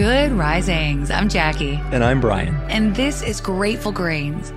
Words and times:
Good 0.00 0.32
risings. 0.32 1.10
I'm 1.10 1.28
Jackie. 1.28 1.78
And 1.92 2.02
I'm 2.02 2.22
Brian. 2.22 2.54
And 2.70 2.96
this 2.96 3.20
is 3.20 3.38
Grateful 3.38 3.92
Grains. 3.92 4.50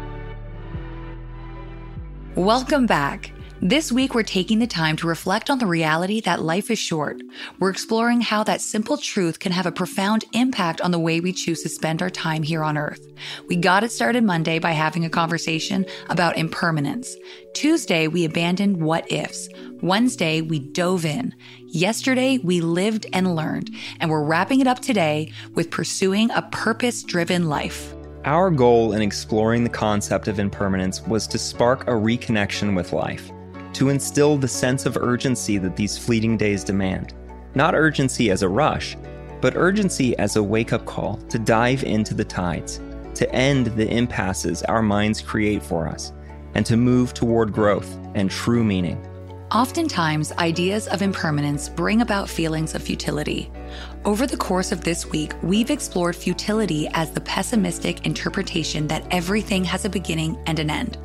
Welcome 2.35 2.85
back. 2.85 3.33
This 3.65 3.93
week, 3.93 4.13
we're 4.13 4.23
taking 4.23 4.59
the 4.59 4.67
time 4.67 4.97
to 4.97 5.07
reflect 5.07 5.49
on 5.49 5.57
the 5.57 5.65
reality 5.65 6.19
that 6.19 6.41
life 6.41 6.69
is 6.69 6.77
short. 6.77 7.21
We're 7.59 7.69
exploring 7.69 8.19
how 8.19 8.43
that 8.43 8.59
simple 8.59 8.97
truth 8.97 9.39
can 9.39 9.53
have 9.53 9.65
a 9.65 9.71
profound 9.71 10.25
impact 10.33 10.81
on 10.81 10.91
the 10.91 10.99
way 10.99 11.21
we 11.21 11.31
choose 11.31 11.63
to 11.63 11.69
spend 11.69 12.01
our 12.01 12.09
time 12.09 12.43
here 12.43 12.61
on 12.61 12.77
earth. 12.77 13.07
We 13.47 13.55
got 13.55 13.85
it 13.85 13.93
started 13.93 14.25
Monday 14.25 14.59
by 14.59 14.73
having 14.73 15.05
a 15.05 15.09
conversation 15.09 15.85
about 16.09 16.37
impermanence. 16.37 17.15
Tuesday, 17.53 18.09
we 18.09 18.25
abandoned 18.25 18.81
what 18.81 19.09
ifs. 19.09 19.47
Wednesday, 19.81 20.41
we 20.41 20.59
dove 20.59 21.05
in. 21.05 21.33
Yesterday, 21.67 22.39
we 22.39 22.59
lived 22.59 23.05
and 23.13 23.33
learned. 23.33 23.69
And 24.01 24.11
we're 24.11 24.25
wrapping 24.25 24.59
it 24.59 24.67
up 24.67 24.81
today 24.81 25.31
with 25.55 25.71
pursuing 25.71 26.31
a 26.31 26.41
purpose 26.51 27.01
driven 27.01 27.47
life. 27.47 27.95
Our 28.25 28.51
goal 28.51 28.91
in 28.91 29.01
exploring 29.01 29.63
the 29.63 29.69
concept 29.69 30.27
of 30.27 30.37
impermanence 30.37 31.01
was 31.03 31.27
to 31.27 31.37
spark 31.37 31.83
a 31.87 31.91
reconnection 31.91 32.75
with 32.75 32.91
life 32.91 33.31
to 33.73 33.89
instill 33.89 34.37
the 34.37 34.47
sense 34.47 34.85
of 34.85 34.97
urgency 34.97 35.57
that 35.57 35.75
these 35.75 35.97
fleeting 35.97 36.37
days 36.37 36.63
demand. 36.63 37.13
Not 37.55 37.75
urgency 37.75 38.31
as 38.31 38.41
a 38.41 38.49
rush, 38.49 38.97
but 39.41 39.55
urgency 39.55 40.17
as 40.17 40.35
a 40.35 40.43
wake 40.43 40.73
up 40.73 40.85
call 40.85 41.17
to 41.29 41.37
dive 41.37 41.83
into 41.83 42.13
the 42.13 42.23
tides, 42.23 42.79
to 43.15 43.29
end 43.33 43.67
the 43.67 43.87
impasses 43.87 44.63
our 44.63 44.81
minds 44.81 45.21
create 45.21 45.61
for 45.61 45.87
us, 45.87 46.13
and 46.55 46.65
to 46.65 46.77
move 46.77 47.13
toward 47.13 47.51
growth 47.51 47.97
and 48.15 48.31
true 48.31 48.63
meaning. 48.63 49.05
Oftentimes, 49.51 50.31
ideas 50.39 50.87
of 50.87 51.03
impermanence 51.03 51.69
bring 51.69 52.01
about 52.01 52.27
feelings 52.27 52.73
of 52.73 52.81
futility. 52.81 53.51
Over 54.03 54.25
the 54.25 54.37
course 54.37 54.71
of 54.71 54.83
this 54.83 55.05
week, 55.11 55.33
we've 55.43 55.69
explored 55.69 56.15
futility 56.15 56.87
as 56.93 57.11
the 57.11 57.21
pessimistic 57.21 58.03
interpretation 58.03 58.87
that 58.87 59.05
everything 59.11 59.63
has 59.65 59.85
a 59.85 59.89
beginning 59.89 60.41
and 60.47 60.57
an 60.57 60.71
end. 60.71 60.97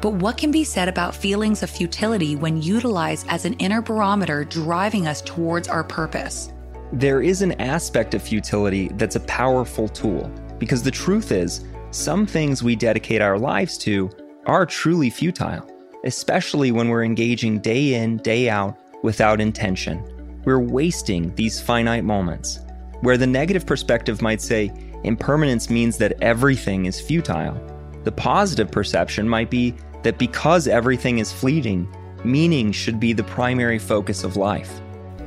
But 0.00 0.14
what 0.14 0.36
can 0.36 0.52
be 0.52 0.62
said 0.62 0.88
about 0.88 1.14
feelings 1.14 1.64
of 1.64 1.70
futility 1.70 2.36
when 2.36 2.62
utilized 2.62 3.26
as 3.28 3.44
an 3.44 3.54
inner 3.54 3.82
barometer 3.82 4.44
driving 4.44 5.08
us 5.08 5.22
towards 5.22 5.66
our 5.66 5.82
purpose? 5.82 6.52
There 6.92 7.20
is 7.20 7.42
an 7.42 7.60
aspect 7.60 8.14
of 8.14 8.22
futility 8.22 8.88
that's 8.94 9.16
a 9.16 9.20
powerful 9.20 9.88
tool, 9.88 10.30
because 10.58 10.84
the 10.84 10.90
truth 10.90 11.32
is, 11.32 11.64
some 11.90 12.26
things 12.26 12.62
we 12.62 12.76
dedicate 12.76 13.20
our 13.20 13.38
lives 13.38 13.76
to 13.78 14.08
are 14.46 14.64
truly 14.64 15.10
futile, 15.10 15.68
especially 16.04 16.70
when 16.70 16.88
we're 16.88 17.02
engaging 17.02 17.58
day 17.58 17.94
in, 17.94 18.18
day 18.18 18.48
out 18.48 18.78
without 19.02 19.40
intention. 19.40 20.02
We're 20.44 20.60
wasting 20.60 21.34
these 21.34 21.60
finite 21.60 22.04
moments. 22.04 22.60
Where 23.00 23.16
the 23.16 23.26
negative 23.26 23.66
perspective 23.66 24.22
might 24.22 24.40
say, 24.40 24.72
impermanence 25.02 25.68
means 25.70 25.98
that 25.98 26.22
everything 26.22 26.86
is 26.86 27.00
futile. 27.00 27.60
The 28.04 28.12
positive 28.12 28.70
perception 28.70 29.28
might 29.28 29.50
be 29.50 29.74
that 30.02 30.18
because 30.18 30.68
everything 30.68 31.18
is 31.18 31.32
fleeting, 31.32 31.88
meaning 32.24 32.72
should 32.72 32.98
be 32.98 33.12
the 33.12 33.24
primary 33.24 33.78
focus 33.78 34.24
of 34.24 34.36
life. 34.36 34.80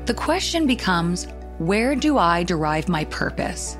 The 0.05 0.13
question 0.13 0.67
becomes 0.67 1.27
where 1.57 1.95
do 1.95 2.17
I 2.17 2.43
derive 2.43 2.89
my 2.89 3.05
purpose? 3.05 3.77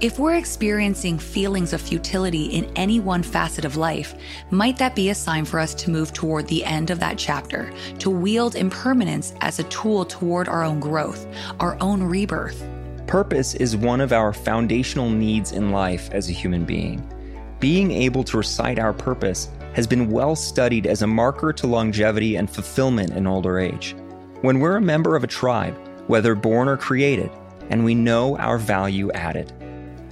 If 0.00 0.18
we're 0.18 0.36
experiencing 0.36 1.18
feelings 1.18 1.74
of 1.74 1.80
futility 1.80 2.46
in 2.46 2.64
any 2.74 3.00
one 3.00 3.22
facet 3.22 3.66
of 3.66 3.76
life, 3.76 4.14
might 4.50 4.78
that 4.78 4.94
be 4.96 5.10
a 5.10 5.14
sign 5.14 5.44
for 5.44 5.60
us 5.60 5.74
to 5.74 5.90
move 5.90 6.14
toward 6.14 6.48
the 6.48 6.64
end 6.64 6.90
of 6.90 7.00
that 7.00 7.18
chapter, 7.18 7.70
to 7.98 8.08
wield 8.08 8.56
impermanence 8.56 9.34
as 9.42 9.58
a 9.58 9.64
tool 9.64 10.06
toward 10.06 10.48
our 10.48 10.64
own 10.64 10.80
growth, 10.80 11.26
our 11.60 11.76
own 11.82 12.02
rebirth? 12.02 12.66
Purpose 13.06 13.54
is 13.54 13.76
one 13.76 14.00
of 14.00 14.12
our 14.12 14.32
foundational 14.32 15.10
needs 15.10 15.52
in 15.52 15.70
life 15.70 16.08
as 16.12 16.30
a 16.30 16.32
human 16.32 16.64
being. 16.64 17.06
Being 17.58 17.90
able 17.90 18.24
to 18.24 18.38
recite 18.38 18.78
our 18.78 18.94
purpose 18.94 19.50
has 19.74 19.86
been 19.86 20.10
well 20.10 20.36
studied 20.36 20.86
as 20.86 21.02
a 21.02 21.06
marker 21.06 21.52
to 21.52 21.66
longevity 21.66 22.36
and 22.36 22.50
fulfillment 22.50 23.12
in 23.12 23.26
older 23.26 23.58
age. 23.58 23.94
When 24.42 24.60
we're 24.60 24.76
a 24.76 24.80
member 24.80 25.16
of 25.16 25.24
a 25.24 25.28
tribe, 25.28 25.76
whether 26.06 26.34
born 26.34 26.68
or 26.68 26.76
created, 26.76 27.30
and 27.68 27.84
we 27.84 27.94
know 27.94 28.36
our 28.38 28.58
value 28.58 29.10
added. 29.12 29.52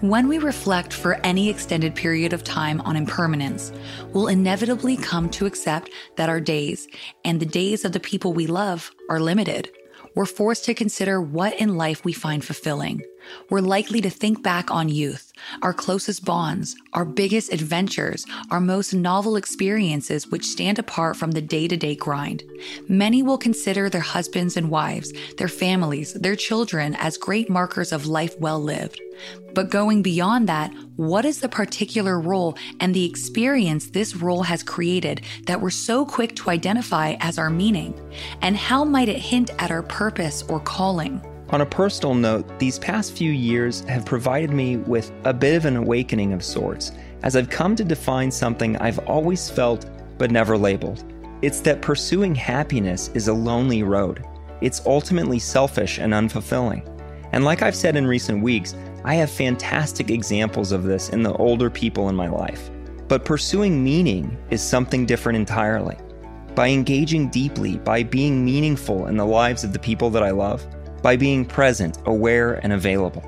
When 0.00 0.28
we 0.28 0.38
reflect 0.38 0.92
for 0.92 1.14
any 1.24 1.50
extended 1.50 1.94
period 1.94 2.32
of 2.32 2.44
time 2.44 2.80
on 2.82 2.94
impermanence, 2.94 3.72
we'll 4.12 4.28
inevitably 4.28 4.96
come 4.96 5.28
to 5.30 5.46
accept 5.46 5.90
that 6.16 6.28
our 6.28 6.40
days 6.40 6.86
and 7.24 7.40
the 7.40 7.46
days 7.46 7.84
of 7.84 7.92
the 7.92 8.00
people 8.00 8.32
we 8.32 8.46
love 8.46 8.92
are 9.10 9.18
limited 9.18 9.70
we're 10.18 10.26
forced 10.26 10.64
to 10.64 10.74
consider 10.74 11.20
what 11.20 11.54
in 11.60 11.76
life 11.76 12.04
we 12.04 12.12
find 12.12 12.44
fulfilling. 12.44 13.02
We're 13.50 13.60
likely 13.60 14.00
to 14.00 14.10
think 14.10 14.42
back 14.42 14.70
on 14.70 14.88
youth, 14.88 15.32
our 15.62 15.72
closest 15.72 16.24
bonds, 16.24 16.76
our 16.92 17.04
biggest 17.04 17.52
adventures, 17.52 18.26
our 18.50 18.60
most 18.60 18.92
novel 18.92 19.36
experiences 19.36 20.26
which 20.26 20.46
stand 20.46 20.78
apart 20.78 21.16
from 21.16 21.32
the 21.32 21.42
day 21.42 21.68
to 21.68 21.76
day 21.76 21.94
grind. 21.94 22.42
Many 22.88 23.22
will 23.22 23.38
consider 23.38 23.88
their 23.88 24.00
husbands 24.00 24.56
and 24.56 24.70
wives, 24.70 25.12
their 25.36 25.48
families, 25.48 26.12
their 26.14 26.36
children 26.36 26.94
as 26.96 27.16
great 27.16 27.48
markers 27.48 27.92
of 27.92 28.06
life 28.06 28.38
well 28.40 28.60
lived. 28.62 29.00
But 29.54 29.70
going 29.70 30.02
beyond 30.02 30.48
that, 30.48 30.72
what 30.96 31.24
is 31.24 31.40
the 31.40 31.48
particular 31.48 32.20
role 32.20 32.56
and 32.80 32.94
the 32.94 33.04
experience 33.04 33.90
this 33.90 34.14
role 34.14 34.42
has 34.44 34.62
created 34.62 35.22
that 35.46 35.60
we're 35.60 35.70
so 35.70 36.04
quick 36.06 36.36
to 36.36 36.50
identify 36.50 37.16
as 37.20 37.38
our 37.38 37.50
meaning? 37.50 37.94
And 38.42 38.56
how 38.56 38.84
might 38.84 39.08
it 39.08 39.18
hint 39.18 39.50
at 39.58 39.70
our 39.70 39.82
purpose 39.82 40.42
or 40.42 40.60
calling? 40.60 41.20
On 41.50 41.62
a 41.62 41.66
personal 41.66 42.14
note, 42.14 42.58
these 42.58 42.78
past 42.78 43.16
few 43.16 43.32
years 43.32 43.80
have 43.84 44.04
provided 44.04 44.50
me 44.50 44.76
with 44.76 45.10
a 45.24 45.32
bit 45.32 45.56
of 45.56 45.64
an 45.64 45.76
awakening 45.76 46.34
of 46.34 46.44
sorts, 46.44 46.92
as 47.22 47.36
I've 47.36 47.48
come 47.48 47.74
to 47.76 47.84
define 47.84 48.30
something 48.30 48.76
I've 48.76 48.98
always 49.08 49.48
felt 49.48 49.86
but 50.18 50.30
never 50.30 50.58
labeled. 50.58 51.10
It's 51.40 51.60
that 51.60 51.80
pursuing 51.80 52.34
happiness 52.34 53.10
is 53.14 53.28
a 53.28 53.32
lonely 53.32 53.82
road. 53.82 54.26
It's 54.60 54.84
ultimately 54.84 55.38
selfish 55.38 55.96
and 55.98 56.12
unfulfilling. 56.12 56.86
And 57.32 57.46
like 57.46 57.62
I've 57.62 57.74
said 57.76 57.96
in 57.96 58.06
recent 58.06 58.42
weeks, 58.42 58.74
I 59.04 59.14
have 59.14 59.30
fantastic 59.30 60.10
examples 60.10 60.70
of 60.70 60.82
this 60.82 61.08
in 61.08 61.22
the 61.22 61.32
older 61.34 61.70
people 61.70 62.10
in 62.10 62.14
my 62.14 62.28
life. 62.28 62.70
But 63.06 63.24
pursuing 63.24 63.82
meaning 63.82 64.36
is 64.50 64.62
something 64.62 65.06
different 65.06 65.38
entirely. 65.38 65.96
By 66.54 66.68
engaging 66.68 67.30
deeply, 67.30 67.78
by 67.78 68.02
being 68.02 68.44
meaningful 68.44 69.06
in 69.06 69.16
the 69.16 69.24
lives 69.24 69.64
of 69.64 69.72
the 69.72 69.78
people 69.78 70.10
that 70.10 70.22
I 70.22 70.30
love, 70.30 70.66
by 71.02 71.16
being 71.16 71.44
present, 71.44 71.98
aware, 72.06 72.54
and 72.64 72.72
available. 72.72 73.24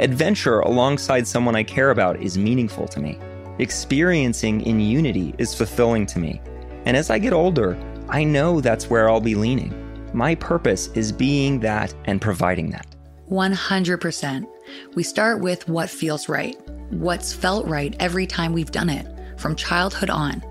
Adventure 0.00 0.60
alongside 0.60 1.26
someone 1.26 1.54
I 1.54 1.62
care 1.62 1.90
about 1.90 2.20
is 2.22 2.38
meaningful 2.38 2.88
to 2.88 3.00
me. 3.00 3.18
Experiencing 3.58 4.62
in 4.62 4.80
unity 4.80 5.34
is 5.36 5.54
fulfilling 5.54 6.06
to 6.06 6.18
me. 6.18 6.40
And 6.86 6.96
as 6.96 7.10
I 7.10 7.18
get 7.18 7.34
older, 7.34 7.78
I 8.08 8.24
know 8.24 8.60
that's 8.60 8.88
where 8.88 9.10
I'll 9.10 9.20
be 9.20 9.34
leaning. 9.34 9.74
My 10.14 10.34
purpose 10.34 10.88
is 10.94 11.12
being 11.12 11.60
that 11.60 11.94
and 12.06 12.20
providing 12.20 12.70
that. 12.70 12.86
100%. 13.30 14.46
We 14.94 15.02
start 15.02 15.40
with 15.40 15.68
what 15.68 15.90
feels 15.90 16.28
right, 16.28 16.56
what's 16.90 17.32
felt 17.32 17.66
right 17.66 17.94
every 18.00 18.26
time 18.26 18.52
we've 18.52 18.72
done 18.72 18.88
it, 18.88 19.06
from 19.38 19.54
childhood 19.54 20.10
on. 20.10 20.42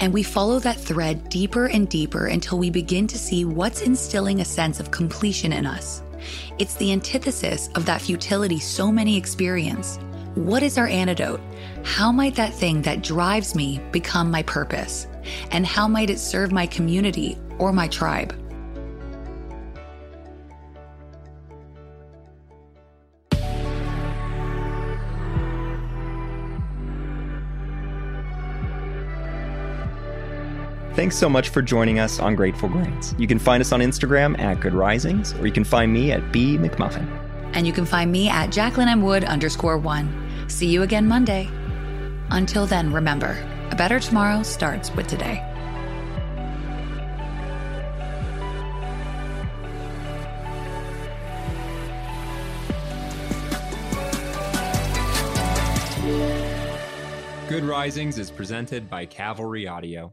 And 0.00 0.12
we 0.12 0.22
follow 0.22 0.60
that 0.60 0.78
thread 0.78 1.28
deeper 1.28 1.66
and 1.66 1.88
deeper 1.88 2.26
until 2.26 2.58
we 2.58 2.70
begin 2.70 3.06
to 3.08 3.18
see 3.18 3.44
what's 3.44 3.82
instilling 3.82 4.40
a 4.40 4.44
sense 4.44 4.78
of 4.78 4.90
completion 4.90 5.52
in 5.52 5.66
us. 5.66 6.02
It's 6.58 6.74
the 6.74 6.92
antithesis 6.92 7.68
of 7.74 7.86
that 7.86 8.00
futility 8.00 8.58
so 8.58 8.90
many 8.92 9.16
experience. 9.16 9.98
What 10.34 10.62
is 10.62 10.78
our 10.78 10.86
antidote? 10.86 11.40
How 11.84 12.12
might 12.12 12.34
that 12.36 12.54
thing 12.54 12.82
that 12.82 13.02
drives 13.02 13.54
me 13.54 13.80
become 13.92 14.30
my 14.30 14.42
purpose? 14.42 15.06
And 15.50 15.66
how 15.66 15.88
might 15.88 16.10
it 16.10 16.18
serve 16.18 16.52
my 16.52 16.66
community 16.66 17.38
or 17.58 17.72
my 17.72 17.88
tribe? 17.88 18.34
Thanks 30.98 31.16
so 31.16 31.28
much 31.28 31.50
for 31.50 31.62
joining 31.62 32.00
us 32.00 32.18
on 32.18 32.34
Grateful 32.34 32.68
Grains. 32.68 33.14
You 33.18 33.28
can 33.28 33.38
find 33.38 33.60
us 33.60 33.70
on 33.70 33.78
Instagram 33.78 34.36
at 34.40 34.58
Good 34.58 34.74
Risings, 34.74 35.32
or 35.34 35.46
you 35.46 35.52
can 35.52 35.62
find 35.62 35.92
me 35.92 36.10
at 36.10 36.32
B 36.32 36.58
McMuffin. 36.58 37.06
And 37.52 37.68
you 37.68 37.72
can 37.72 37.86
find 37.86 38.10
me 38.10 38.28
at 38.28 38.50
Jacqueline 38.50 38.88
M. 38.88 39.02
Wood 39.02 39.22
underscore 39.22 39.78
one. 39.78 40.12
See 40.48 40.66
you 40.66 40.82
again 40.82 41.06
Monday. 41.06 41.48
Until 42.30 42.66
then, 42.66 42.92
remember, 42.92 43.38
a 43.70 43.76
better 43.76 44.00
tomorrow 44.00 44.42
starts 44.42 44.90
with 44.90 45.06
today. 45.06 45.40
Good 57.48 57.62
Risings 57.62 58.18
is 58.18 58.32
presented 58.32 58.90
by 58.90 59.06
Cavalry 59.06 59.68
Audio. 59.68 60.12